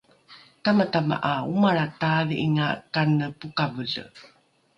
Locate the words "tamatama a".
0.63-1.33